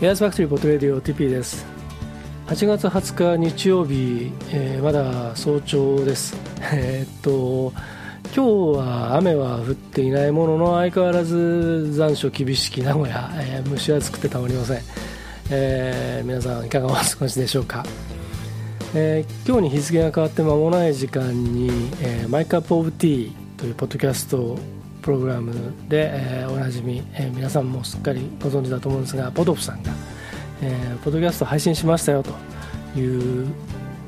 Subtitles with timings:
[0.00, 1.66] エアーズファクトリーポッドレディオ TP です。
[2.46, 6.36] 8月20日日曜日、えー、まだ早朝です。
[6.72, 7.72] え、っと
[8.32, 14.82] 今日は雨は降っていないものの相変わらず残暑厳しき名古屋、えー、蒸し暑くてたまりません、
[15.50, 17.84] えー、皆さんいかがお過ごしでしょうか、
[18.94, 24.56] えー、今日に日付が変わって間もない時間に、えー、 My Cup of Tea というポッドキャスト
[25.08, 25.54] プログラム
[25.88, 29.90] で、えー、おなじみ、えー、皆さんもすっかりご存知だと思うんですがポトフさんが、
[30.60, 33.46] えー、ポッドキャスト配信しましたよという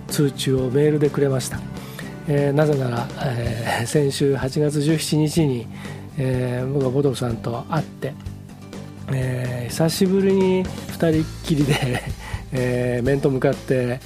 [0.09, 1.59] 通知をメールでくれました、
[2.29, 5.67] えー、なぜなら、えー、先週8月17日に、
[6.19, 8.13] えー、僕はポトフさんと会って、
[9.11, 12.03] えー、久しぶりに2人っきりで
[12.53, 14.01] えー、面と向かって、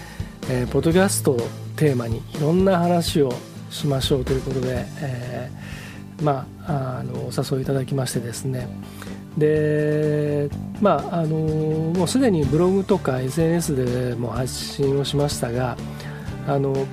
[0.49, 1.41] えー、ポッドキャストを
[1.75, 3.35] テーマにいろんな話を
[3.71, 5.84] しましょうということで、えー
[6.23, 8.69] まあ、あのお誘いいただきましてですね。
[9.37, 10.49] で
[10.81, 15.77] まああのもうすでにブログとか SNS でも発信をしましたが
[16.47, 16.87] あの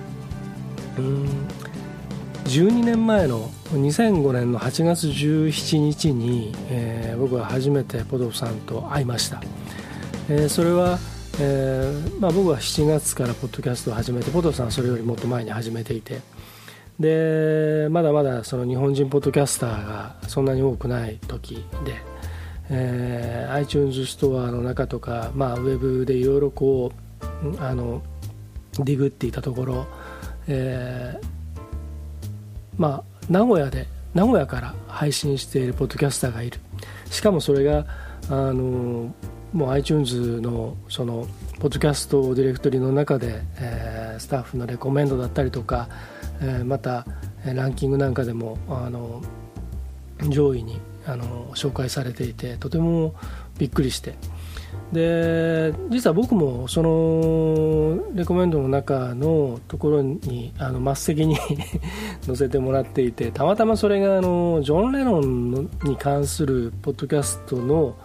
[0.97, 1.47] うん
[2.45, 9.41] 12年前の2005年の8月17日に、えー、僕は初めてポドフさんと会いました、
[10.27, 10.97] えー、それは、
[11.39, 16.19] えーまあ、僕は7月からポッドキャストを始めてポドフさんはそれよりもっと前に始めていて
[17.01, 21.95] でまだまだその日本人ポッドキャスターがそんなに多くない時で、
[22.69, 26.91] えー、iTunes ストアの中とか、まあ、ウェブでいろいろこ
[27.43, 28.03] うあの
[28.75, 29.87] ディグっていたところ、
[30.47, 31.61] えー、
[32.77, 36.59] まあ、名古屋で名古屋から配信しているポッドキャスターがいる。
[37.09, 37.85] しかもそれが
[38.29, 39.13] あの
[39.53, 41.27] もう iTunes のその
[41.59, 45.89] ポッドキャストディレクトリの中で、えー、スタッフのレコメンドだったりとか
[46.41, 47.05] えまた
[47.45, 49.21] ランキングなんかでもあの
[50.29, 53.15] 上位にあの紹介されていてとても
[53.57, 54.15] びっくりして。
[54.93, 61.37] で実は僕もそのレコメンドの中のところにあの末席に
[62.21, 67.95] 載せてもらっていてたまたまそれがあのジョン・レノンに関するポッドキャストの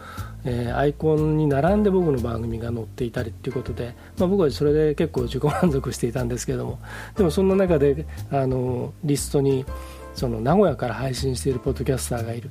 [0.49, 6.79] えー、アイコンに並んで僕の番組が載っていたりということで、まあ、僕はそれで結構自己満足していたんですけども
[7.17, 9.67] でもそんな中であのリストに
[10.15, 12.51] その名古屋から配信しているポッドキャスターがいる。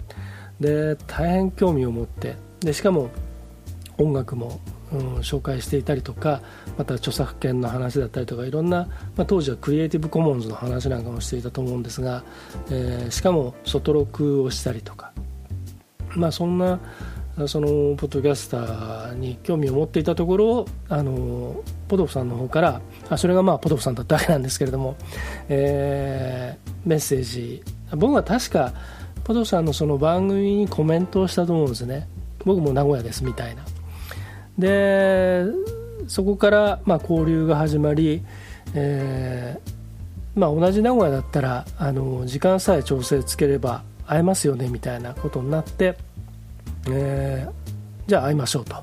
[0.59, 3.09] で大変興味を持ってでしかも
[3.97, 4.59] 音楽も、
[4.93, 6.41] うん、紹介していたりとか
[6.77, 12.23] また著作権の話だったりとかいろんな、まあ、当時はクリエイティブコモンズの話なんかもしていたと思うんですが、
[12.69, 15.11] えー、しかも外録をしたりとか、
[16.15, 16.79] まあ、そんな
[17.47, 24.95] そのポッドキャスターに興味を持っていたところあのポドフさんの方からあそれがまあポドフさんだったわけなんですけれども、
[25.49, 27.61] えー、メッセージ。
[27.91, 28.73] 僕は確か
[29.23, 32.07] ポドフさんのその番組にコメントをしたと思うんですね。
[32.45, 33.63] 僕も名古屋ですみたいな。
[34.57, 35.45] で
[36.07, 38.21] そこからまあ交流が始まり、
[38.73, 39.75] えー
[40.39, 45.97] まあ、同じ名古屋だったらあの時間さえ調整つければ会えますよねみたいなことになって
[46.89, 48.75] えー、じゃあ会いましょうと。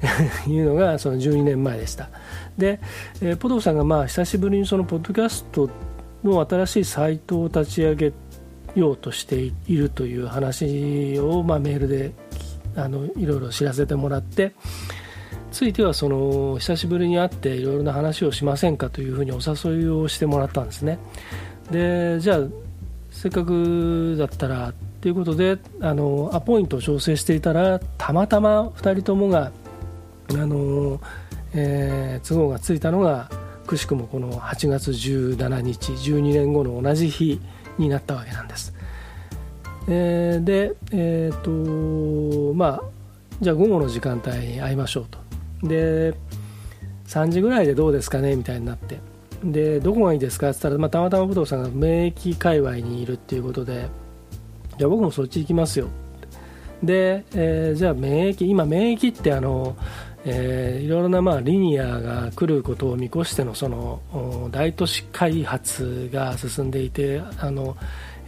[0.48, 2.08] いうのがその12年前でした。
[2.56, 2.80] で、
[3.20, 5.68] えー、ポドさんがまあ久しぶりにそのポッドキャスト
[6.24, 8.12] の新しいサイトを立ち上げ
[8.74, 12.12] ようとしているという話を、まあ、メールで
[12.76, 14.54] あのいろいろ知らせてもらって
[15.50, 20.98] ついてはその久しぶりに会っていろいろな話をしませんかというふうにお誘いをしてもらったんですね。
[21.70, 22.38] でじゃあ
[23.10, 29.50] せっかくだったらということであのアポイントを調整していたらたまたま2人ともが
[30.30, 31.00] あの、
[31.54, 33.30] えー、都合がついたのが
[33.66, 37.40] くしくもこの8月17日12年後の同じ日
[37.78, 38.74] になったわけなんです。
[39.88, 42.82] えー、で、えーとまあ、
[43.40, 45.18] じゃあ午後の時間帯に会いましょうと。
[45.66, 46.14] で
[47.06, 48.98] 3時ぐらいでどうですかねみたいになって
[49.42, 50.50] でどこがいいですか？
[50.50, 53.88] って言ったら、まあ、たまたま武藤さんが免疫界隈にいるっていうことで
[54.80, 55.88] じゃあ僕もそっち行きますよ
[56.82, 59.76] で、えー、じゃあ免疫今免疫ってあの、
[60.24, 67.76] えー、いろいろなまあリニアが来ることを見越してのその大都市開発が進んでいてあの、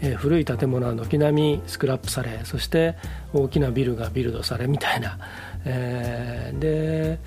[0.02, 2.96] えー、古い建物は軒並みスクラップされそして
[3.32, 5.18] 大きなビルがビルドされみたいな、
[5.64, 7.18] えー、で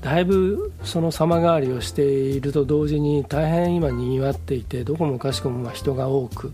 [0.00, 6.50] だいぶその様変わりをしていると同時に大変今にぎわっていてどこもかしこも人が多く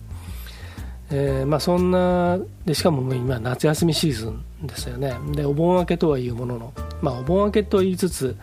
[1.10, 5.14] えーまあ、そんなでしかも今夏休みシーズンですよね。
[5.32, 8.36] でお盆明けとはいうものの、まあ、お盆明けと言いつつ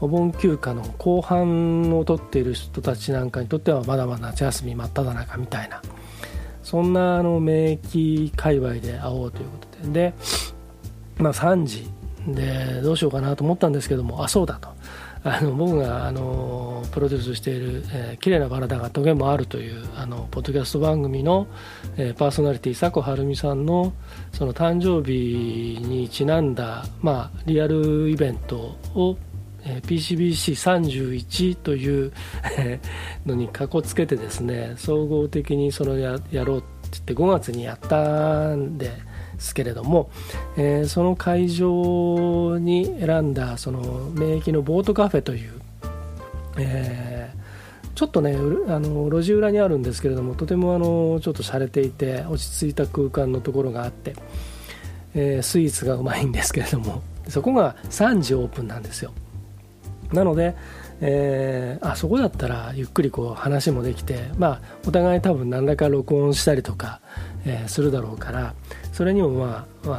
[0.00, 5.80] お盆休暇の後半を取っている人たちなんかにとってはまだまだ夏休み真っ只中みたいな。
[6.62, 10.10] そんなあの免疫界隈で会おうということで。
[10.10, 10.14] で、
[11.18, 11.90] まあ、3時。
[12.26, 14.68] でどうしようかなと思ったんですけどもあそうだと。
[15.24, 21.46] あの僕があのプロデュースしている「えー、綺麗なバラだがトゲもある」というあのポッドキャスト番組の、
[21.96, 23.92] えー、パーソナリティ佐古晴美さんの
[24.32, 29.16] その誕生日にちなんだ、まあ、リアルイベントを、
[29.64, 32.12] えー、PCBC31 という
[33.24, 39.11] のにかこつけてですね総合的にそのややろうって言って5月にやったんで。
[39.36, 40.10] ですけれども、
[40.56, 43.80] えー、その会場に選んだその
[44.14, 45.60] 免疫のボートカフェという、
[46.58, 48.34] えー、ちょっとね
[48.68, 54.14] あの路地裏にあるんですけれどもとてもあのちょっと洒落ていて落ち着いた空間のところがあって、
[55.14, 59.12] えー、スイーツがうまいんですけれどもそこが3時オープンなんですよ。
[60.12, 60.54] なので、
[61.00, 67.00] えー、あそこだったらゆっくりこう話もできて、まあ、お互い多分何らか録音したりとか、
[67.44, 68.54] えー、するだろうから
[68.92, 69.94] それにもまあ、ま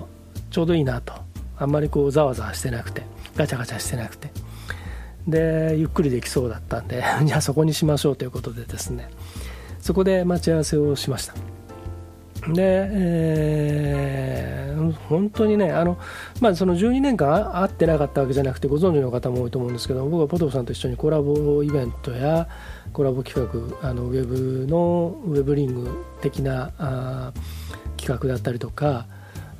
[0.00, 0.06] あ、
[0.50, 1.12] ちょうどいいなと。
[1.56, 3.02] あんまりこうざわざわしてなくて
[3.36, 4.30] ガチャガチャしてなくて。
[5.26, 9.08] でゆっくりできそうだったんで じゃあそこにしましょうということでですね。
[9.80, 11.34] そこで待ち合わせをしました。
[12.52, 15.98] で、えー、本当にねあの、
[16.40, 22.46] まあ、その12年間会ってなかったわけじゃなくてご存知の方も多いと思うんですけど僕はポトフさんと一緒にコラボイベントや
[22.92, 23.48] コラボ企
[23.80, 27.32] 画あのウェブのウェブリング的なあ
[28.04, 29.06] 企画だったりとか、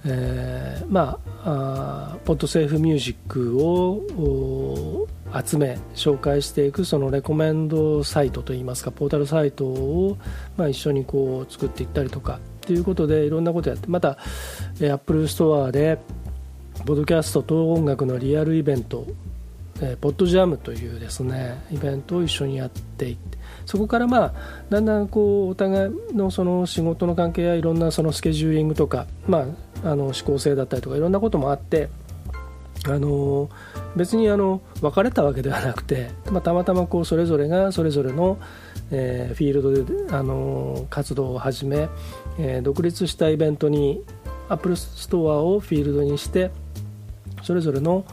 [0.04, 5.08] えー、まあポッドセーフミュージックを
[5.42, 10.18] 集め紹介していくそのレコメンドサイトといいますかポータルサイトを、
[10.56, 14.18] まあ、一緒にこう作っていったりとかということでいろんなことやってまた、
[14.80, 15.98] えー、Apple ストアで
[16.84, 19.06] ポッドキャストと音楽のリアルイベント、
[19.80, 23.33] えー、ポッドジャムというですねイベントを一緒にやっていって
[23.66, 24.34] そこからまあ
[24.70, 29.46] だんだんこうお互いのその仕事の関係やいろんなそのスケジューリングとか、ま
[29.82, 31.88] あ、あの指向性だったりとかいろんなこともあって
[32.86, 33.48] あの
[33.96, 38.38] 別にあの別れたわけではなくて、まあ、たまたまこうそれぞれがそれぞれの、
[38.90, 41.88] えー、フィールドであの活動を始め、
[42.38, 44.02] えー、独立したイベントに
[44.50, 46.50] アップルストアをフィールドにして
[47.42, 48.04] それぞれの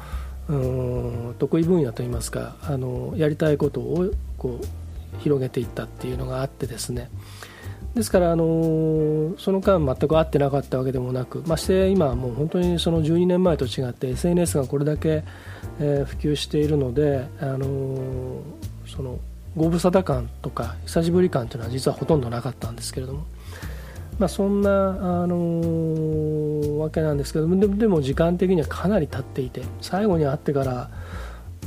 [0.47, 0.55] う
[1.31, 4.80] ん得意分野といいますかあのやりたいことをこう
[5.19, 7.09] 広げていったっていうのがあってですね。
[7.95, 15.23] ですから、あのその間全く会ってなかったわけでもなくまして今はもう本当にその12年前と違って SNS がこれだけ、
[15.79, 17.97] え、普及しているので、あの
[18.87, 19.19] その
[19.57, 23.25] ご無沙汰感とか久しぶり感というのは実はほとんどなかったんですけれども、
[24.17, 30.89] まあ、そんな、あのわけなんですけどででも時間的にはかなり経っていて最後に会ってから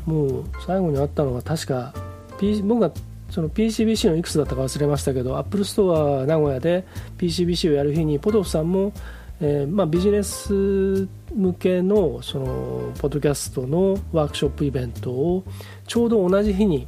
[0.07, 1.93] もう最後に会ったのは確か、
[2.39, 2.91] P、僕が
[3.35, 6.85] その PCBC のいくつだったか忘れましたけどアップルストア名古屋で
[7.19, 8.93] PCBC をやる日にポトフさんも、
[9.41, 15.43] えーまあ、ビジネス向けのそのポッドキャストのワークショップイベントを
[15.89, 16.87] ちょうど同じ日に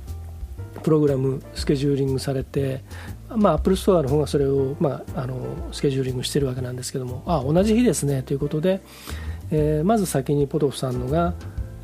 [0.85, 2.85] プログラムスケジューリングされて、
[3.29, 5.37] まあ、アップルストアの方がそれを、まあ、あの
[5.73, 8.81] スケジューリングしてるわけなんですけどもあ同じ日ですねということで、
[9.51, 11.35] えー、まず先にポトフさんのが、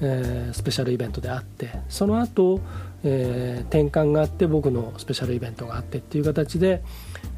[0.00, 2.60] えー、スペシャルイベントであってその後
[3.04, 6.82] えー、転換があって僕のスペシャルイベントがあってっていう形で、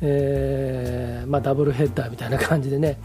[0.02, 2.98] えーまあ、ダブルヘッダーみたいな感じでね、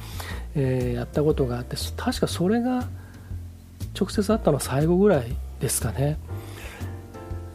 [0.55, 2.87] えー、やったことがあって確かそれが
[3.99, 6.17] 直接あったのは最後ぐらいですかね。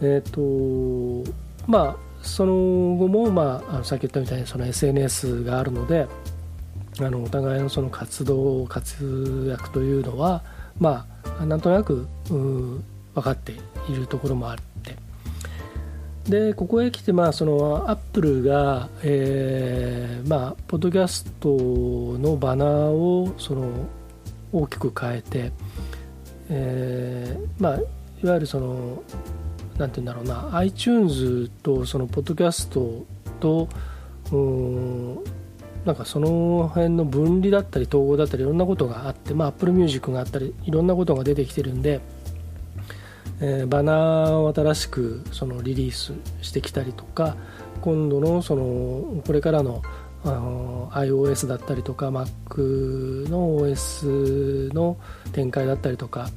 [0.03, 1.33] えっ、ー、と
[1.67, 2.53] まあその
[2.97, 6.07] 後も、まあ、あのさっき言ったみたいにその SNS があるので
[7.01, 10.43] あのお互いのその活動活躍というのは
[10.79, 11.07] ま
[11.39, 12.07] あなんとなく
[13.15, 13.53] 分かって
[13.89, 14.63] いるところもある
[16.29, 21.49] でここへ来てまあそのアップルが、えー、まあポッドキャスト
[22.19, 23.71] のバナーをその
[24.51, 25.53] 大きく変えて、
[26.49, 29.03] えー、まあいわゆるその
[29.77, 33.05] なんて言うんだろうな iTunes とそのポッドキャスト
[33.41, 33.69] と
[34.33, 35.19] うん
[35.85, 42.01] なんかその辺の分離だったり統合だったりいろんなことがあって、まあ、Apple Music があったりいろんなことが出てきてるんで
[43.41, 46.13] えー、バナーを新しくそのリリース
[46.43, 47.37] してきたりとか
[47.81, 49.83] 今度のそのこれからの
[50.25, 54.97] あの iOS だったりとか Mac の OS の
[55.33, 56.31] 展開だったりとか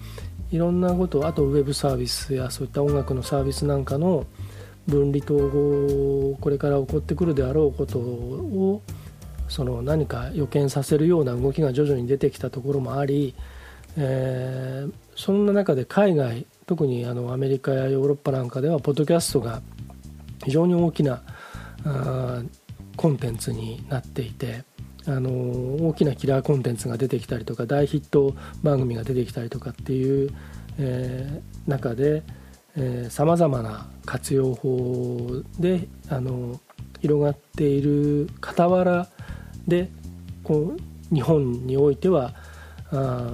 [0.51, 4.25] いろんなことあとウェブサービスやそういった音楽のサービスなんかの
[4.87, 8.81] 分離統合これから起こってくるであろうことを
[9.47, 13.35] その何か予見させるような動きが徐々に出てきたところもあり、
[13.97, 19.61] えー、そんな中で海外特にあのアメリカやヨーロッパなんかではポッドキャストが
[20.43, 21.23] 非常に大きな
[22.97, 24.65] コンテンツになっていて
[25.05, 25.29] あの
[25.87, 30.29] 大きなキラーコンテンツが出てきたりとか大ヒット番組が出てきたりとかっていう、
[30.77, 32.23] えー、中で
[33.09, 36.59] さまざまな活用法であの
[36.99, 39.07] 広がっている傍ら
[39.65, 39.89] で
[40.43, 42.33] こう日本においては
[42.91, 43.31] あ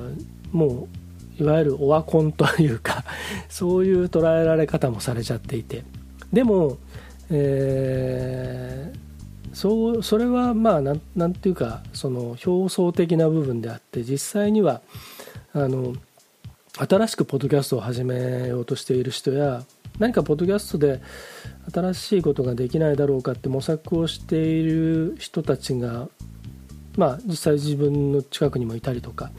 [0.51, 1.02] もう
[1.39, 3.03] いわゆるオワコンというか
[3.49, 5.83] そういう捉えられ方もされちゃっていて。
[6.31, 6.77] でも、
[7.29, 14.81] えー、そうそれはまあなんなんていうかその表層的な部分であって実際には
[15.53, 15.93] あの
[16.75, 19.63] 新しくポッドキャストを始めようとしている人や
[19.99, 21.01] 何かポッドキャストで
[21.71, 26.09] 新しいことができないだろうかって模索をしている人たちが
[26.97, 29.31] まあ実際自分の近くにもいたりとか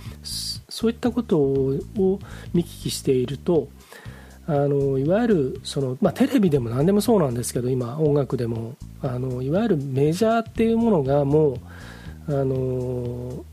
[0.68, 2.18] そういったことを
[2.52, 3.68] 見聞きしていると
[4.46, 11.56] あのいわゆるその、まあ、テレビでも何でもそうなんですけど今音楽でもあのいわゆるメジャーっていうものがもう
[12.28, 13.44] あの、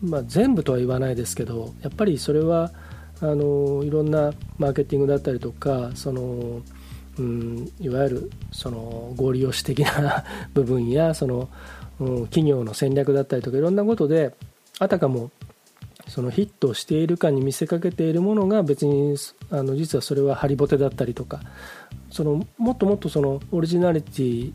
[0.00, 2.70] まあ、全部とは言わないですけどやっぱりそれは
[3.20, 6.62] あのいろんなマーケティングだったりとかその、
[7.18, 11.48] うん、いわゆるその合理用紙的な 部分やその、
[12.24, 14.34] 企業の戦略だったりとかいろんなことで
[14.78, 15.30] あたかも
[16.08, 19.16] そのヒットしているかに見せかけているものが別に
[19.50, 21.40] あの実はそれはハリボテだったりとか
[22.10, 24.52] そのもっともっとそのオリジナリティ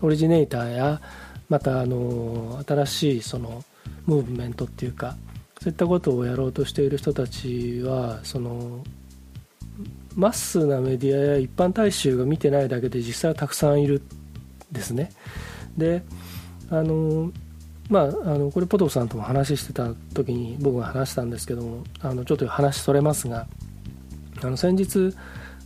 [0.00, 1.00] オリジネーターや
[1.48, 3.64] またあの新しいその
[4.06, 5.16] ムーブメントっていうか
[5.60, 8.84] そういったことをやろうとしている人たちはその
[10.14, 14.02] マッスなメディアや一般大衆が見てないだけで実際はたくさんいる
[14.70, 15.10] ですね。
[15.76, 16.02] で
[16.70, 17.30] あの
[17.90, 23.46] まあ、あのこれポトフさんとも話してた時に僕が話したんですけどもあのちょっと話それますが
[24.42, 25.14] あの先日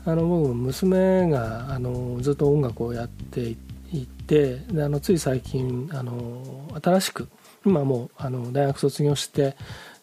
[0.05, 3.51] あの僕娘があのずっと音楽をやって
[3.93, 6.43] いてであのつい最近あの
[6.83, 7.29] 新しく
[7.65, 9.57] 今もうあの大学卒業して、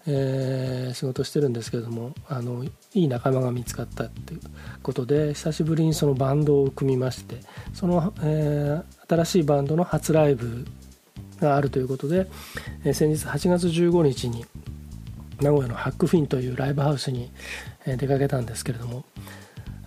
[0.08, 4.42] えー、仕事してるんですけどもあのいい仲間が見つかったっていう
[4.84, 7.40] ことで久しぶりにそのバンドを組みまして
[7.74, 10.66] その、えー、新しいバンドの初ライブ
[11.40, 12.28] があるということで、
[12.84, 14.46] え先日8月15日に
[15.42, 17.32] 名古屋のハックフィンというライブハウスに
[17.86, 19.04] 出かけたんですけれども、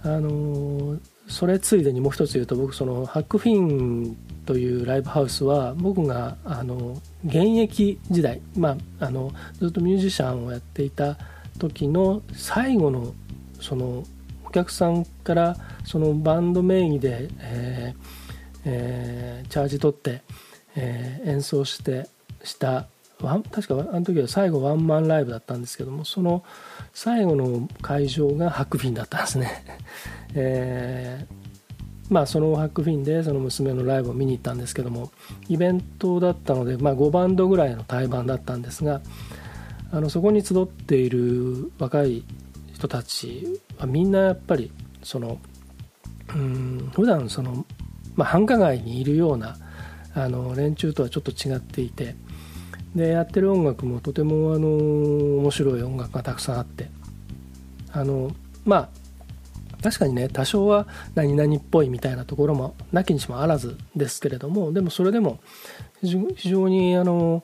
[0.02, 11.18] あのそれついでにもう一つ言うと僕そのハックフィンというライブハウスは僕があの現役時代、まあ、あのずっとミュージシャンをやっていた
[11.58, 13.12] 時の最後の
[13.60, 14.04] その
[14.44, 18.28] お客さんからそのバンド名義で、えー
[18.64, 20.22] えー、チャージ取って
[20.80, 22.08] えー、演奏して
[22.44, 22.86] した
[23.50, 26.44] 確かあの時は最後ワンマンライブだったんですけどもその
[26.94, 29.64] 最後の会場がハックフィンだったんですね、
[30.34, 35.10] えー、まあそのハックフィンでその娘のライブを見に行ったんですけども
[35.48, 39.00] イベントだったので、まあ、5バンドぐらいの対バンだったんですが
[39.90, 42.22] あのそこに集っている若い
[42.72, 44.70] 人たちはみんなやっぱり
[45.02, 45.38] その
[46.36, 47.66] うん普段その、
[48.14, 49.56] まあ、繁華街にいるような
[50.22, 52.14] あの連中とはちょっと違っていて
[52.94, 56.90] でやってる音楽もとてもあの面白い音楽がたくさんあって
[57.92, 58.30] あの
[58.64, 58.88] まあ
[59.82, 65.38] 確かにね多少は何々っぽいみたいなところもなきにしもあらずですけれどもでもそれでも
[66.00, 67.42] 非常にあの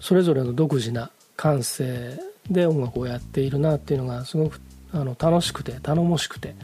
[0.00, 2.18] それぞれの独自な感性
[2.50, 4.60] で音楽をやっているなっていうのがすごく
[4.92, 6.54] あの楽しくて頼もしくて、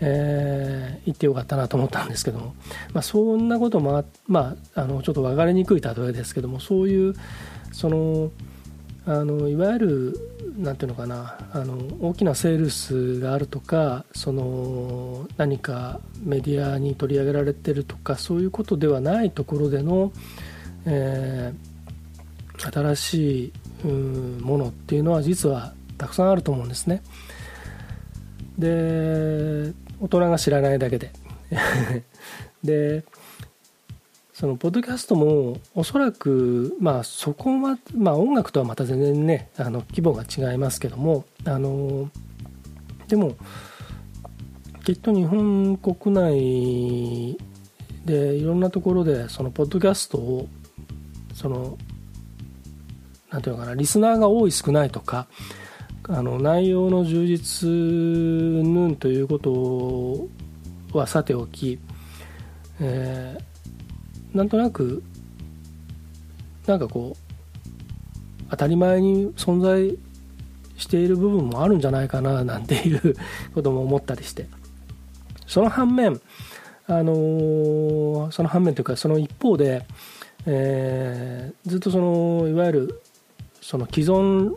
[0.00, 2.54] えー、行ってよかったなと思ったんですけども、
[2.92, 7.14] まあ、そんなこともあ、まあ、あのちょっと分かりにくい例えですけどもそういう
[7.72, 8.30] その
[9.06, 10.20] あのいわゆる
[10.58, 20.12] なんていうのかなあの大きなセールスがあるとかその何かメディアに取り上げられてるとかそういうことではないところでの、
[20.84, 23.52] えー、新し
[23.84, 27.02] いものっていうのは実はたくさんあると思うんですね。
[28.58, 31.10] で大人が知らないだけで。
[32.62, 33.04] で
[34.38, 42.08] そのポッドキャストもおそらくまあそこはまあ音楽とはまた全然ねあの規模が違いますけどもあの
[43.08, 43.34] でも
[44.84, 47.36] きっと日本国内
[48.04, 50.48] でいろんなところでそのポッドキャストを
[51.34, 51.76] その
[53.30, 55.26] なんていうのかなリスナーが多い少ないとか
[56.08, 60.28] あの内容の充実ぬんということ
[60.98, 61.78] はさておき、
[62.80, 65.02] えー、なんとなく
[66.66, 69.96] なんかこう当たり前に存在
[70.76, 73.14] している部分もあるんじゃないかななんていう
[73.54, 74.46] ことも思ったりして。
[75.46, 76.20] その反面
[76.86, 79.86] あのー、その反面というかその一方で
[80.46, 83.02] えー、ずっとそのいわゆる
[83.60, 84.54] その既存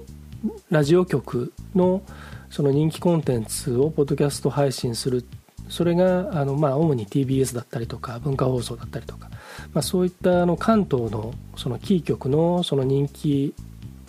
[0.69, 2.01] ラジオ局の
[2.49, 5.25] その人気コンテンツをポッドキャスト配信する。
[5.69, 9.29] それがあの、まあ、主に TBS だったりとか文化放送だったりとか、
[9.73, 13.53] まあ、そういったあの関東のそのキー局のその人気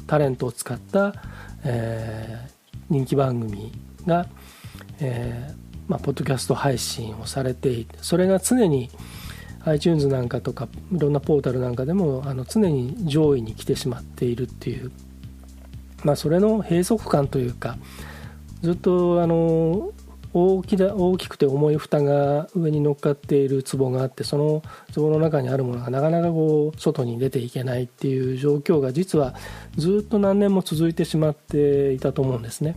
[0.09, 1.15] タレントを使った、
[1.65, 2.53] えー、
[2.91, 3.71] 人気番組
[4.07, 4.27] が、
[4.99, 8.91] えーまあ、ポッドキャスト配信をされていてそれが常に
[9.65, 14.91] iTunes なんかとかいろんなポータルなんかでもあの常に上位に来てしまっているっていう、
[16.05, 17.77] まあ、それの閉塞感というか
[18.63, 19.93] ずっとあの
[20.35, 24.63] 大きだ大きくて重い蓋が上に乗っかっている壺があってその
[24.95, 29.35] 壺の中にあるものがなかなかこう外に出ていけないっていう状況が実は
[29.77, 32.77] ずっと何年も続いてしまっていたと思うんですね。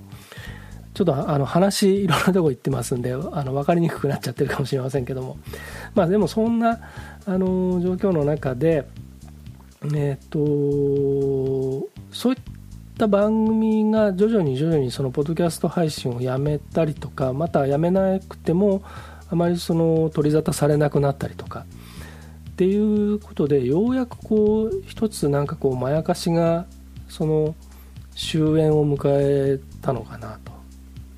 [0.94, 5.38] ちょっとあの話いろんなとこ行ってますんであの分かりにくくなっちゃってるかもしれませんけども
[5.94, 6.80] まあでもそんな
[7.26, 8.88] あの状況の中で
[9.94, 10.40] えっ、と
[12.14, 12.40] そういっ
[12.96, 18.84] った番組が徐々に徐々にそのポッドキャスト配信をやめたりとかまたやめなくても
[19.30, 21.66] あまりその取り沙汰されなくなったりとか
[22.52, 26.68] っていうことでようやくこう一つなんかこうまやかしが
[27.10, 27.54] その
[28.16, 30.54] 終焉を迎えたのかなと。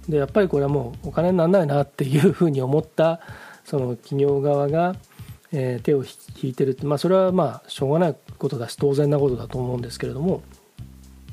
[0.09, 3.19] でやっぱりこれはもうお金にならないなっていうふうに思った
[3.65, 4.95] その企業側が、
[5.51, 10.41] え手を引いてるって、まあ、それはまあしょうがないことだし当然なことだと思うんですけれども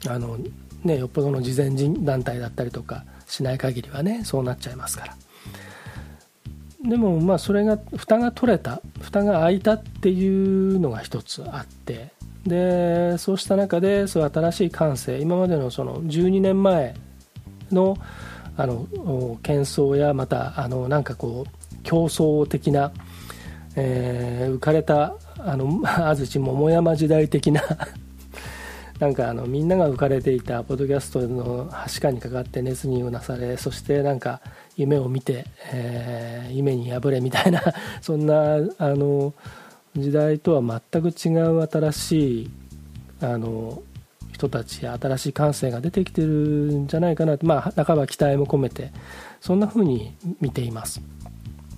[0.08, 0.38] あの
[0.84, 5.16] ねよっぽどの慈善人団体だったりとかしない限りはねそうなっちゃいますから。
[6.84, 12.12] でもまあそれが蓋が取れた蓋が開いたっていうのが一つあって
[12.46, 16.94] でそうした中でそう新しい感性今までのその12年前
[17.72, 17.96] の
[18.56, 18.86] あの
[19.42, 22.92] 喧騒やまたあのなんかこう競争的な、
[23.76, 27.62] えー、浮かれたあの安土桃山時代的な
[28.98, 34.40] なんかあのみんなが浮かれていたポッドキャストのはしかにかかって熱にうなされそしてなんか
[34.76, 37.60] 夢を見て、えー、夢に破れみたいな
[38.00, 39.34] そんなあの
[39.96, 42.50] 時代とは全く違う新しい
[43.20, 43.82] あの
[44.32, 48.92] 人たちや新しい感性が出てきてるんじゃないかなまあ半ば期待も込めて
[49.40, 51.00] そんな風に見ています。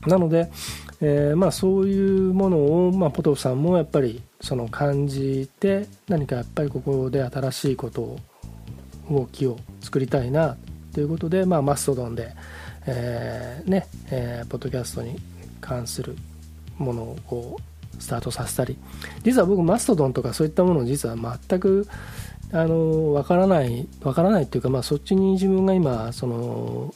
[0.06, 0.48] なので、
[1.00, 8.18] えー、まあ、そういうものを、まあ、ポトフさんもやっぱりその感じて何かやっぱりここで新しいことを
[9.10, 10.56] 動きを作りたいな
[10.92, 12.32] ということで、まあ、マストドンで、
[12.86, 15.16] えー、ねえー、ポッドキャストに
[15.60, 16.16] 関する
[16.78, 18.76] ものをこうスタートさせたり。
[19.22, 21.86] 実は僕マストドンとかそういったものを実は全く
[22.52, 26.94] あの分からない分からないっていうか、まあ、そっちに自分が今その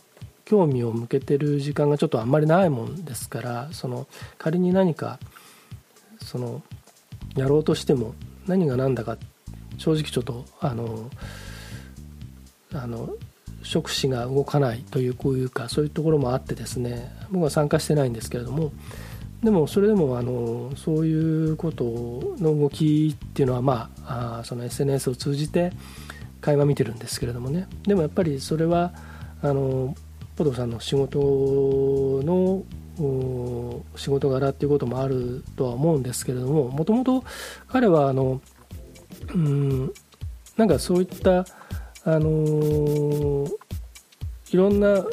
[0.50, 5.20] 興味を向けてる時間がちょっとあんまりないもんですからその仮に何か
[6.24, 6.60] その
[7.36, 8.16] やろうとしても
[8.48, 9.16] 何が何だか
[9.78, 11.08] 正直ちょっとあの
[12.74, 13.10] あの
[13.62, 18.72] 触手が動かないというこういうかそういうところもあってですね僕は参加してないんですけれども
[19.44, 21.84] でもそれでもあのそういうこと
[22.40, 25.72] の動きっていうのはまああその SNS を通じて
[26.40, 27.68] 会話見てるんですけれどもね。
[27.84, 28.92] でもやっぱりそれは
[29.42, 29.94] あの
[30.40, 31.18] ポドさんの仕事
[32.24, 32.64] の
[33.94, 37.24] 仕事柄っていうこともあるとは思うんですけれどももともと
[37.68, 38.40] 彼はあの
[39.34, 39.92] うん
[40.56, 41.44] なんかそういったあ
[42.06, 43.50] のー、
[44.52, 45.04] いろんな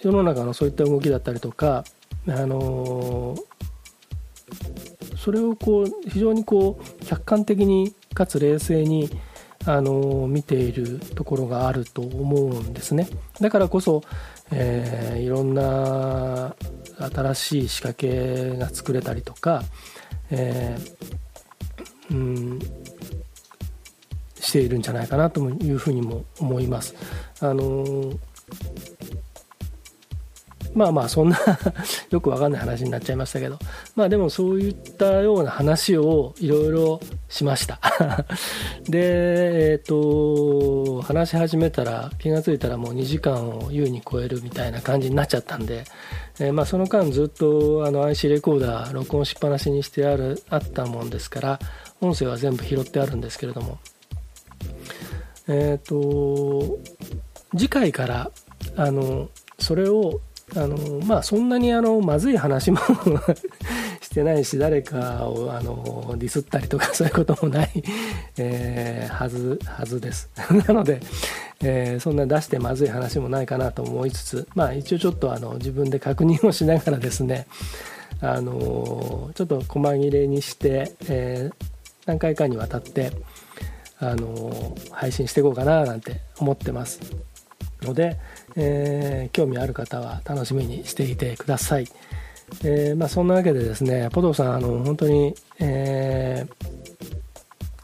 [0.00, 1.82] 世の中のそういった動きだったりとか、
[2.28, 9.10] あのー、それをこう非常にこう客観的にかつ冷静に
[9.66, 13.08] あの見ているところがあると思うんですね
[13.40, 14.02] だからこそ、
[14.50, 16.54] えー、いろんな
[16.98, 19.62] 新しい仕掛けが作れたりとか、
[20.30, 22.58] えー、うん
[24.40, 26.94] しているんじゃないかなというふうにも思います。
[27.40, 28.12] あの
[30.74, 31.38] まあまあそんな
[32.10, 33.58] よくわかんない話になっちゃいましたけど。
[33.96, 37.80] まあでもそういったような話をいろいろしました。
[38.88, 45.84] でえっ、ー、と話し始めたら気が付いたらもう2時間を優に超えるみたいな感じになっちゃったんで、
[46.38, 51.58] えー、まあその間ずっとあの IC レコーダー録音しっぱなしにしてあるあったもんですから
[52.00, 53.78] 音声は全部拾ってあるんですけれども。
[55.48, 56.78] えっ、ー、と
[57.56, 58.30] 次回から
[58.76, 59.28] あの
[59.58, 60.20] それを
[60.56, 62.78] あのまあそんなにあのまずい話も
[64.00, 67.70] してないし誰かをあのディスったりとか そういうこともない、
[68.36, 70.28] えー、はずはずです。
[70.66, 71.00] なので、
[71.62, 77.46] えー、そんな出してまずい話もないかなと思いつつまあ一応ちょっとあの自分で確認をしながらですね
[78.20, 81.66] あのちょっと細切れにして、えー、
[82.06, 83.12] 何回かにわたって
[84.00, 87.00] あの配信していこうかななんて思ってます。
[87.82, 88.18] ので、
[88.56, 91.86] えー、興味ある方は楽しみにしていてください、
[92.64, 96.46] えー、まあ、そんなわけでですねポトさんあの本当に、え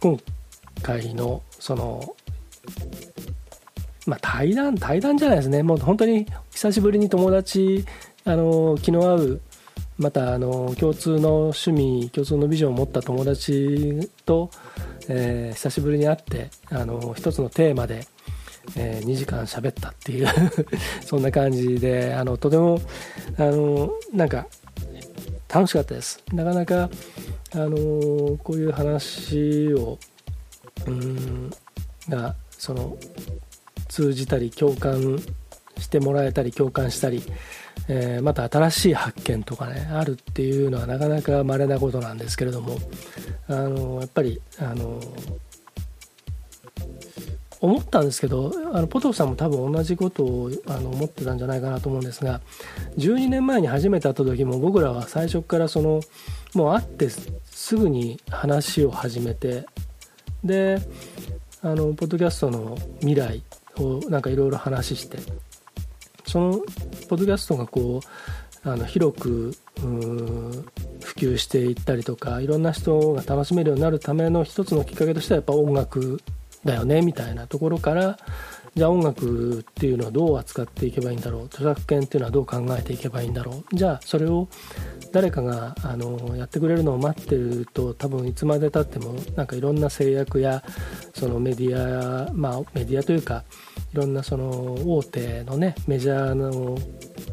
[0.01, 0.19] 今
[0.83, 2.15] 回のその
[4.07, 5.63] まあ、対談対談じゃないですね。
[5.63, 7.85] もう本当に久しぶりに友達
[8.25, 9.41] あの気の合う
[9.99, 14.51] またあの共通の趣味共通のビジョンを持った友達と、
[15.09, 18.07] えー、久しぶりに会ってあの一つのテーマで、
[18.77, 20.29] えー、2時間喋ったっていう
[21.05, 22.81] そんな感じであのとても
[23.39, 24.47] あのなんか
[25.49, 26.23] 楽しかったです。
[26.33, 26.91] なかなか
[27.53, 29.99] あのこういう話を
[30.87, 31.51] うん
[32.09, 32.97] がその
[33.89, 35.19] 通じたり共感
[35.79, 37.23] してもらえたり共感したり
[37.89, 42.79] えー、また新しい発見とかねあるっていうのはなかなか稀なことなんですけれども
[43.49, 45.01] あのやっぱりあの
[47.61, 52.40] 思ったんですけどあのポトフさんも多分同じことをあの思ってたんじゃないかなと思うんですが
[52.99, 56.01] 12年前に初めて会った時も僕らは最初からその
[56.55, 59.66] もう会ってすぐに話を始めて
[60.45, 60.79] で
[61.62, 63.42] あのポッドキャストの未来
[63.79, 65.19] をなんかいろいろ話して
[66.27, 66.53] その
[67.09, 68.01] ポッドキャストがこ
[68.64, 76.21] うあの広く普及していったりとかいろんな人が楽しめるようになるための一つのきっかけとしてはやっぱ音楽
[76.67, 78.19] だよねみたいなところから
[78.75, 81.45] じゃあ音楽っていうのはどう扱っていけばいいんだろう？
[81.47, 83.75] 著作権っていうのはどう考えていけばいいんだろう？
[83.75, 84.49] じゃあそれを
[85.13, 90.63] 誰かがあのやってくれるのを待ってると多分いつまでたってもなんかいろんな制約や
[91.15, 93.45] そのメディアまあメディアというか
[93.95, 96.77] いろんなその大手のねメジャーの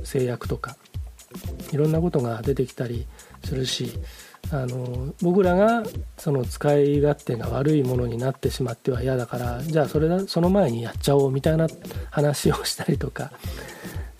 [0.05, 0.77] 制約とか
[1.73, 3.05] いろんなことが出てきたり
[3.43, 3.99] するし
[4.53, 5.83] あの僕らが
[6.15, 11.67] その使い勝手が悪いものになってしまっては嫌だからじゃあそれその前にやっちゃおうみたいな
[12.11, 13.31] 話をしたりとか、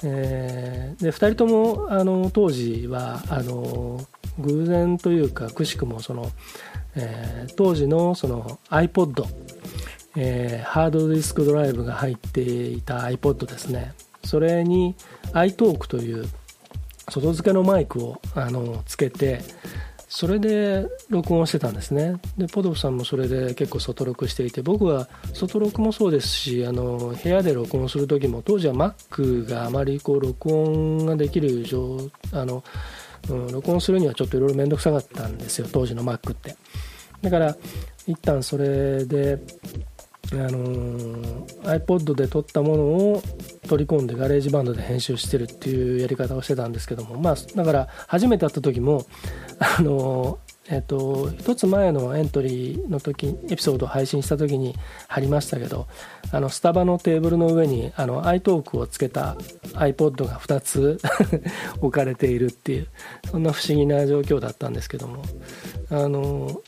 [0.03, 4.01] えー、で2人ともあの当時はあの
[4.39, 6.31] 偶然というかくしくもその、
[6.95, 9.27] えー、当時のその iPod
[10.15, 13.93] えー、ハードディスクドライブが入っていた iPod ですね。
[14.23, 14.95] それに
[15.33, 16.27] iTalk という
[17.09, 19.41] 外付けのマイクをあのつけて
[20.15, 22.21] それで録音してたんですね。
[22.38, 31.97] でポドフさんもそれで結構外録していて僕は外録もそうですしあの部屋で録音する時も当時は Mac があまりこう録音ができる状
[32.32, 32.63] あの、
[33.28, 36.56] うん、録音するにはちょっといろいろ面倒くさかったんですよ当時の Mac って。
[37.23, 37.58] だから
[38.06, 39.39] 一旦それで
[40.31, 43.23] あのー、iPod で録ったものを
[43.67, 49.05] 取り込んで GarageBand で編集してるっていうやり方をしてたんですけどもまあだから初めて会った時も
[49.59, 54.75] あのー、えっ、と一つ前のエントリーの時エピソードを配信した時に
[55.07, 55.88] 貼りましたけど
[56.31, 59.36] あのスタバのテーブルの上にあの iTalk をつけた
[59.73, 60.99] iPod が2つ
[61.81, 62.88] 置かれているっていう
[63.29, 65.21] そんな不思議な状況だったんですけども
[65.89, 66.62] あの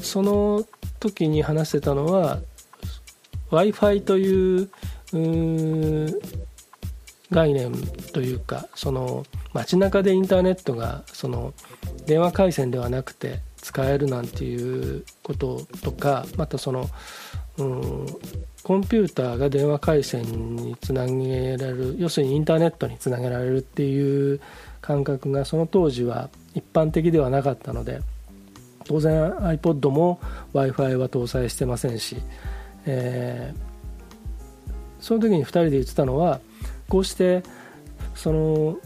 [0.00, 0.64] その
[1.00, 2.40] 時に話してたのは
[3.52, 4.70] w i f i という
[7.30, 7.72] 概念
[8.12, 11.52] というかその街中でインターネットがその
[12.06, 16.88] 電話回線ではなくて使えるなんていうこととかまたその
[17.58, 18.06] うん
[18.62, 24.40] コンピューターが電話回線につなげられる要するにインターネットにつなげられるっていう
[24.80, 28.00] 感覚がその当時は一般的ではなかったので
[28.84, 30.20] 当然 iPod も
[30.52, 32.16] w i f i は搭載してませんし
[32.86, 36.40] えー、その時に2人で言ってたのは
[36.88, 37.42] こうして
[38.14, 38.76] その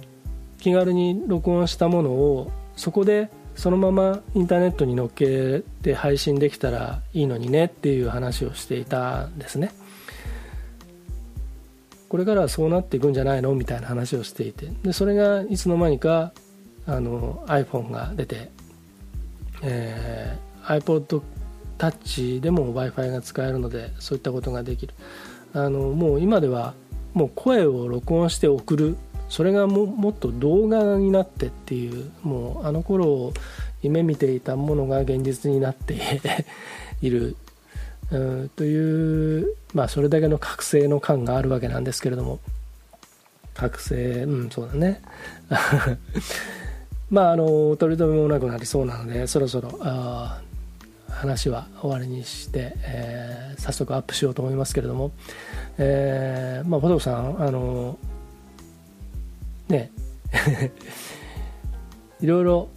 [0.59, 9.73] 気軽に録音したものをそこでそのままインターネットに載っけて配信できたらいいのにねっていう話をしていたんですね。
[12.09, 13.55] これからはそうなっていくんじゃないの？
[13.55, 14.69] みたいな話をしていて。
[14.83, 16.33] でそれがいつの間にか
[16.87, 18.51] あの iPhone が出て、
[19.63, 21.23] えー、iPod
[21.79, 24.95] タッチでも w i f i が使えるのでそういったことができる。
[25.55, 26.75] あのもう今では
[27.15, 28.97] もう声を録音して送る。
[29.29, 33.33] それがももっと動画になってっていうもうあの頃
[33.83, 36.23] 夢見ていたものが現実になって
[37.03, 37.35] いる、
[38.13, 42.39] うん、というまあそれだけの覚醒の感があるわけなんですけれども。
[43.57, 45.01] 覚醒うんそうだね。
[47.11, 50.41] まああの取り留めもなくなりそうなのでそろそろあ
[51.09, 55.13] 話は終わりにして、えー、早速アップしようと思いますけれども、
[55.79, 57.99] えー、まあ、ポトフさん、あの
[59.69, 59.91] ね
[62.21, 62.69] いろいろ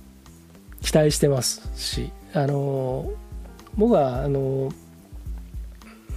[0.81, 3.11] 期待してますしあの
[3.75, 4.71] 僕はあの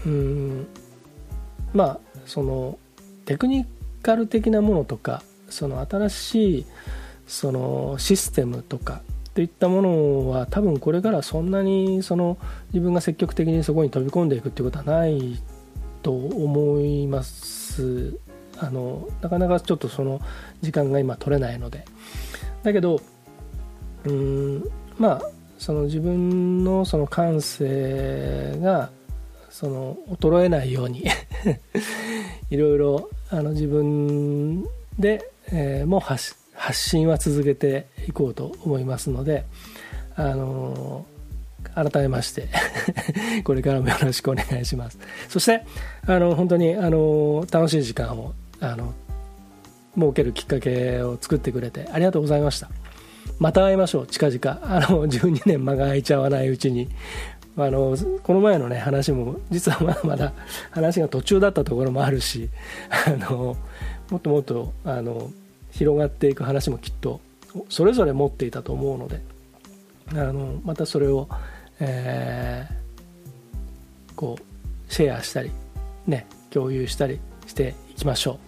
[0.06, 0.66] うん
[1.72, 2.78] まあその
[3.24, 3.66] テクニ
[4.02, 6.66] カル的なものとかその新しい
[7.26, 9.02] そのシステムとか
[9.34, 12.36] といったものは多分これからそんなにその
[12.72, 15.40] 自分が積極的にそこに飛び込んでいくっていうことはない
[16.02, 18.18] と思います。
[18.58, 20.20] あのなかなかちょっとその
[20.60, 21.84] 時間が今取れないので。
[22.62, 23.00] だけど
[24.04, 24.64] うん
[24.98, 25.22] まあ
[25.58, 28.90] その自分のその感性が
[29.48, 31.04] その衰えないように
[32.50, 34.64] いろいろあの自分
[34.98, 39.46] で、えー、も発発信は続けていこうと思いますので、
[40.14, 41.04] あの、
[41.74, 42.48] 改めまして
[43.42, 44.96] これからもよろしくお願いします。
[45.28, 45.64] そして
[46.06, 48.94] あの本当に、あの楽しい時間をあの
[49.96, 52.70] 設けるきっかけを作ってくれてありがとうございました。
[53.40, 54.06] また会いましょう。
[54.06, 54.60] 近々。
[54.62, 56.88] あの12年間が空いちゃわないうちに。
[57.56, 60.32] あのこの前のね話も実はまだまだ
[60.70, 62.48] 話が途中だったところもあるし
[63.06, 63.58] あの
[64.10, 65.30] もっともっとあの
[65.72, 67.20] 広がっていく話もきっと
[67.68, 69.20] それぞれ持っていたと思うので
[70.10, 71.28] あのまたそれを、
[71.80, 75.50] えー、こうシェアしたり
[76.06, 78.38] ね共有したりしていきましょう。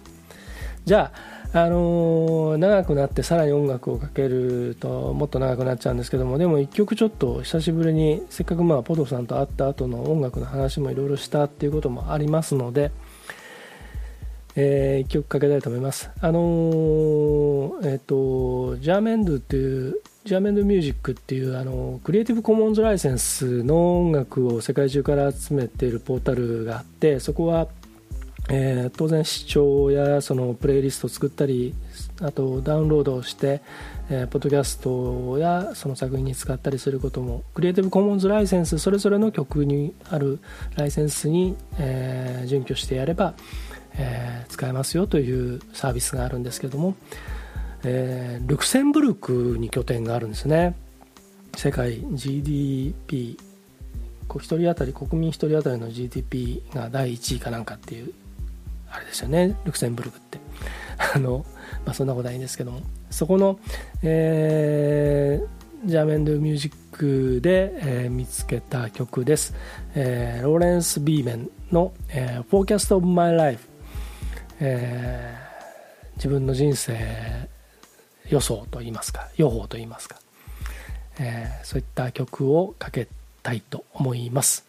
[0.85, 1.11] じゃ
[1.53, 12.93] あ、あのー、長くなってさらに音楽をかけるともっと長くなっちゃうんですけどもでも一曲ちょっと久しぶりにせっかくまあポドさんと会った後の音楽の話もいろいろしたっていうこともありますので、
[14.57, 16.11] えー、1曲かけたいと思います。
[16.21, 27.69] あのー、えっ、ー、と、ジャーメンドっていう、ジャーメンドミュージックっていうあのクリエイティブコモンズライセンスの音楽を世界中から集めているポータルがあってそこは、
[28.49, 31.75] えー、当然視聴やそのプレイリストを作ったり
[32.23, 33.61] あとダウンロードをして、
[34.09, 40.41] えー、ポッドキャストやその作品に使ったりすることもクリエイティブコモンズライセンスそれぞれの曲にある
[40.77, 43.35] ライセンスに、えー、準拠してやれば
[43.97, 46.95] えー、使えますよというサービスがあるんですけども、
[47.85, 50.77] えー、ルクセンブルクに拠点があるんですね。
[51.57, 53.39] 世界 GDP
[54.29, 58.13] 1人当たり国民1人当たりの GDP が第1位かなんかっていう
[58.91, 59.57] あれですよね。
[59.65, 60.39] ルクセンブルクって。
[61.15, 61.45] あの、
[61.85, 62.81] まあ、そんなことないんですけども。
[63.11, 63.59] そこの、
[64.03, 69.55] えー、ジャーメンドミュージックで、えー、見つけた曲です、
[69.95, 73.69] えー、ローレンス・ビーメンの、えー「Forecast of My Life」
[74.61, 77.49] えー、自分の人生
[78.29, 80.17] 予想といいますか予報といいますか、
[81.19, 83.09] えー、そういった曲をかけ
[83.43, 84.65] たいと思います。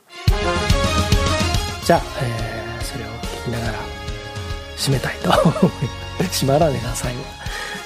[1.85, 3.79] じゃあ、えー、それを聞きながら
[4.75, 7.21] 締めたいと締まらねえな最後。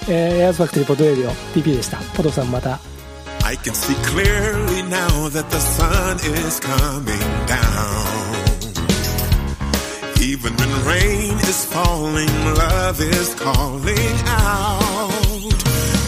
[0.08, 1.98] えー、エアーズファクトリーポッドレディオ TP でした。
[2.16, 2.80] ポトフさんまた。
[3.46, 8.19] I can see clearly now that the sun is coming down.
[10.40, 15.12] Even when rain is falling, love is calling out.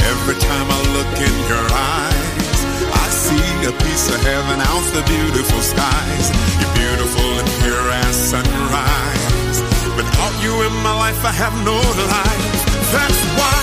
[0.08, 2.60] Every time I look in your eyes,
[2.96, 6.32] I see a piece of heaven out the beautiful skies.
[6.64, 9.58] You're beautiful and pure as sunrise.
[10.00, 12.56] Without you in my life, I have no life.
[12.96, 13.60] That's why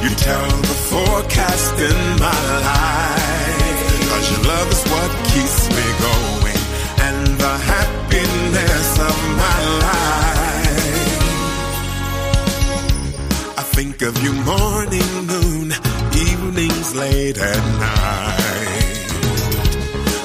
[0.00, 4.08] you tell the forecast in my life.
[4.08, 6.60] Cause your love is what keeps me going.
[7.04, 7.52] And the
[8.98, 10.16] of my life.
[13.58, 15.72] I think of you morning, noon,
[16.14, 18.96] evenings late at night.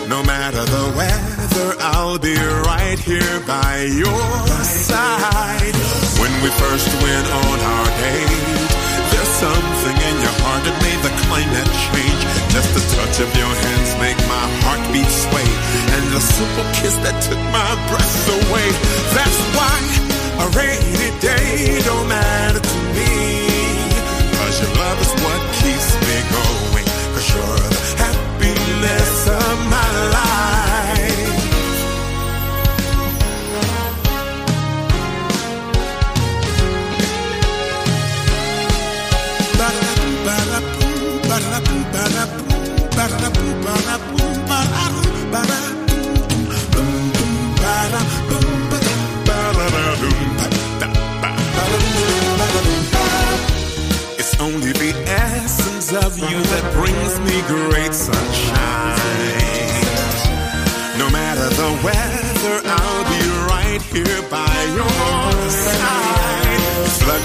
[0.08, 5.76] No matter the weather, I'll be right here by your side.
[6.22, 8.70] When we first went on our date,
[9.12, 12.22] there's something in your heart that made the climate change.
[12.52, 15.50] Just the touch of your hands make my heart beat sway.
[15.96, 18.14] And the simple kiss that took my breath
[20.56, 21.81] rainy day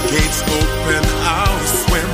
[0.07, 2.09] Floodgates open, I'll swim.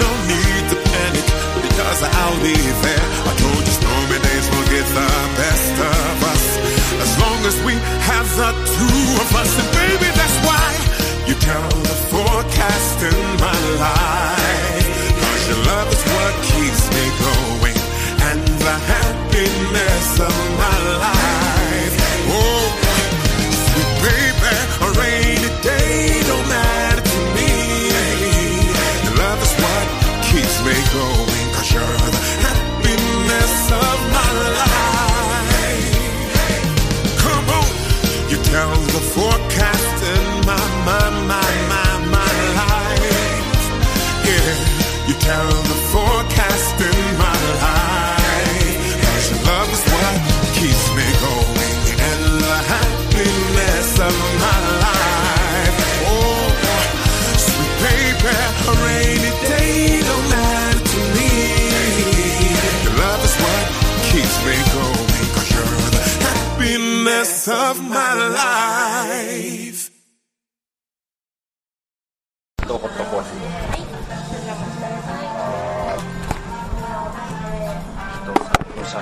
[0.00, 1.26] No need to panic
[1.68, 3.06] because I'll be there.
[3.28, 6.44] I told you stormy days will get the best of us.
[7.04, 7.74] As long as we
[8.08, 9.52] have the two of us.
[9.60, 10.64] And baby, that's why
[11.28, 13.00] you tell the forecast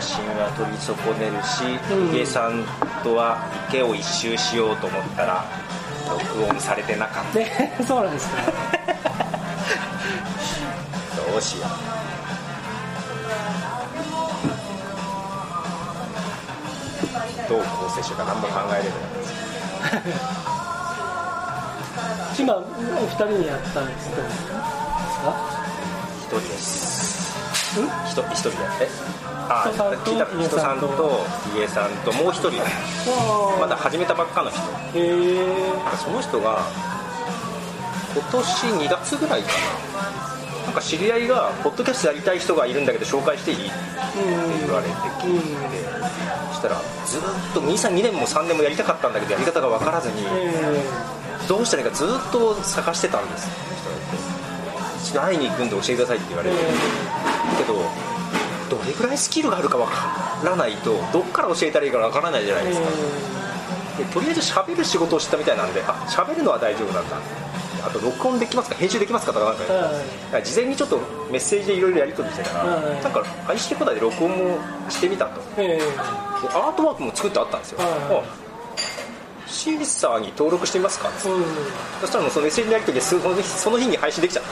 [0.01, 1.63] 写真は撮り損ねるし、
[2.11, 2.65] ヒゲさん
[3.05, 5.45] とは池を一周しようと思ったら
[6.09, 7.39] 録音されてなかった。
[7.39, 8.37] ね そうなんですか
[11.31, 11.69] どうしよう。
[17.49, 18.91] どう構成しようか何も考えれない。
[22.39, 22.61] 今お
[23.07, 24.17] 二人にやったんですか？
[26.23, 27.33] 一人です
[27.81, 28.89] ん一一人でえ？
[29.49, 31.25] あ人さんと聞いたヒゲさんと人さんと。
[31.53, 32.53] ヒゲさんともう一人。
[33.61, 34.61] まだ始めたばっかの人。
[34.61, 35.39] へえ。
[36.03, 36.63] その人が
[38.15, 39.55] 今年2月ぐらいかな。
[40.65, 43.57] なんか知り合いがポッドキャストやりたい人がいるんだけど紹介していい？
[43.59, 43.75] って
[44.67, 44.95] 言われて。
[45.21, 45.45] 聞いて、
[46.49, 47.21] そしたらずっ
[47.53, 50.25] と2 2年も3年もやりたかったんだけどやり方が分からずに
[51.47, 53.47] どうしたらいいかずっと探してたんです。
[55.05, 56.57] 一度会いに行くんで教えてくださいって言われて、
[57.57, 57.75] けど
[58.71, 62.89] どれぐらいスキルがあるか分からないとどっから教えたらいいか分からないじゃないですか、
[63.99, 67.17] でとりあえず喋る仕事を知ったみたいなんであ喋るのは大丈夫なんだ。
[67.87, 68.77] あと録音できますか？
[68.77, 69.73] 編集できますかとかなんか、
[70.37, 70.99] は事前にちょっと
[71.31, 75.43] メッセージでいろいろやり取りしてたら、はいなんか IC コーダーで録音もしてみたと。
[75.59, 75.85] ええで
[76.49, 77.89] アートワークも作ってあったんですよ、はい
[78.21, 78.25] あ
[79.47, 81.09] シーサーに登録してみますか？
[81.09, 81.15] うん。
[82.01, 84.45] そしたらもうその SN のやり取りでその日その日に配信できちゃっ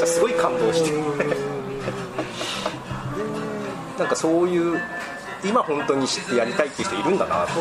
[0.00, 0.06] て。
[0.06, 0.90] すごい感動して
[3.98, 4.80] なんかそういう
[5.44, 7.52] 今本当に知ってやりたいっていう人いるんだなと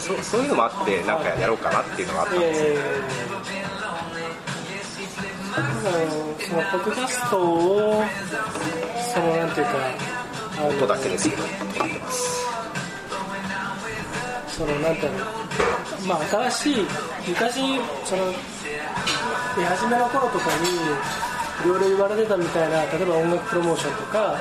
[0.00, 2.74] そそういうのもあってなんかやろうかなっていうのがあったんですよ、え
[3.20, 3.34] え
[5.54, 8.02] そのポッドキャストを
[9.14, 9.72] そのなんていうか
[10.66, 12.44] 音だけですけどやってます
[14.48, 15.18] そのなんていうの
[16.08, 16.86] まあ新しい
[17.28, 17.54] 昔
[18.04, 18.32] その
[19.56, 24.40] 出始めの頃とかにいろいろ言われてたみたいな例えば音楽プロモーションとか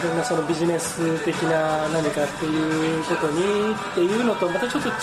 [0.00, 4.96] いろんなそのビジネス的な何かっていうことにっていうのとまたちょっと違う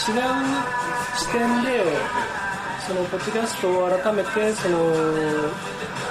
[1.15, 1.85] 視点で
[2.87, 4.77] そのポッドキャストを改めてその、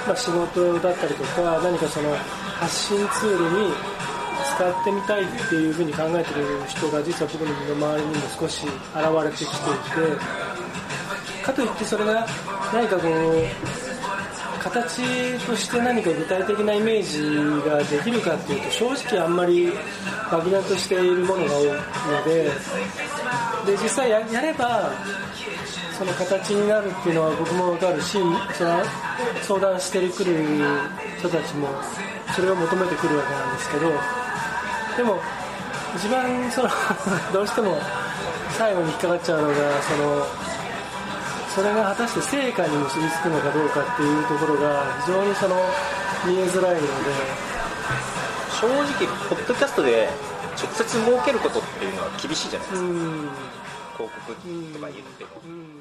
[0.07, 2.15] まあ、仕事だったりとか何かその
[2.59, 3.73] 発信ツールに
[4.55, 8.73] 使ってみたいっていうふうに考えてる人が実は僕の身の回りにも少し現
[9.23, 9.47] れてきてい
[10.09, 12.25] てかといってそれが
[12.73, 13.88] 何かこう
[14.59, 19.71] 形として何か具体的なイメージができるかっていうと正直あんまり
[20.31, 22.43] 漠然としているものが多いので
[23.65, 24.91] で実際やれば
[25.97, 28.17] その形になるっていうのは僕も分かるし
[28.57, 28.83] その
[29.41, 30.35] 相談してくる
[31.19, 31.67] 人たちも
[32.33, 33.89] それを求めてくるわけなんですけど
[34.97, 35.19] でも
[35.95, 36.69] 一番その
[37.33, 37.77] どうしても
[38.57, 40.48] 最後に引っかかっちゃうのがその
[41.55, 45.55] それが果たして成果に結びつくのかどうかっていうところが非常にその
[46.25, 47.49] 見えづらいので。
[48.59, 50.09] 正直ポッドキャストで
[50.61, 53.29] 直接儲けることっていうのは厳しいじゃないですか、うん。
[53.95, 54.33] 広告
[54.73, 55.78] とか言っても、うん